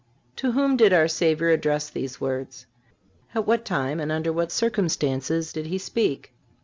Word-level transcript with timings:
To 0.37 0.53
whom 0.53 0.77
did 0.77 0.93
our 0.93 1.07
Savior 1.07 1.49
address 1.49 1.87
these 1.91 2.19
words? 2.19 2.65
At 3.35 3.45
what 3.45 3.63
time 3.63 3.99
and 3.99 4.11
under 4.11 4.33
what 4.33 4.51
circumstances 4.51 5.53
did 5.53 5.67
He 5.67 5.77
speak? 5.77 6.33